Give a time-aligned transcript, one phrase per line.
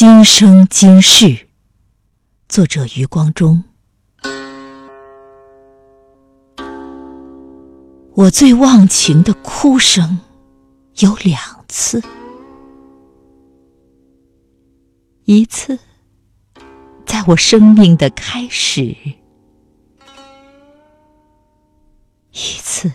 [0.00, 1.48] 今生今世，
[2.48, 3.64] 作者余光中。
[8.14, 10.20] 我最忘情的哭声
[11.00, 12.00] 有两次，
[15.24, 15.76] 一次
[17.04, 18.82] 在我生命的开始，
[22.30, 22.92] 一次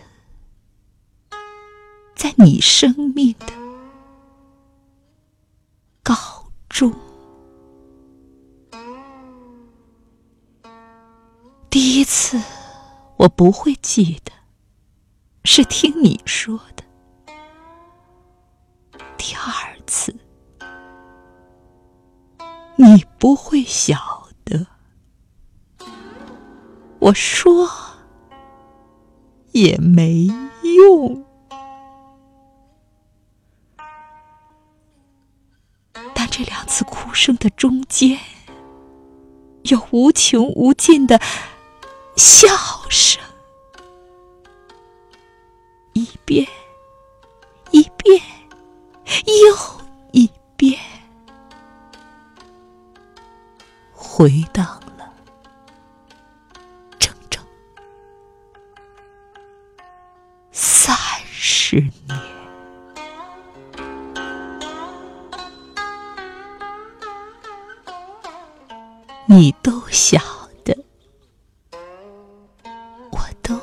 [2.16, 3.52] 在你生命的
[6.74, 6.92] 中，
[11.70, 12.36] 第一次
[13.16, 14.32] 我不会记得，
[15.44, 16.82] 是听你说的；
[19.16, 20.16] 第二次，
[22.74, 24.66] 你不会晓得，
[26.98, 27.70] 我说
[29.52, 30.26] 也没
[30.76, 31.24] 用。
[36.36, 38.18] 这两次哭声的中间，
[39.62, 41.20] 有无穷无尽的
[42.16, 42.48] 笑
[42.90, 43.22] 声，
[45.92, 46.44] 一遍
[47.70, 48.20] 一遍
[49.46, 49.56] 又
[50.10, 50.76] 一遍，
[53.92, 54.66] 回荡
[54.98, 55.14] 了
[56.98, 57.40] 整整
[60.50, 60.96] 三
[61.30, 62.23] 十年。
[69.26, 70.18] 你都晓
[70.64, 70.76] 得。
[73.10, 73.58] 我都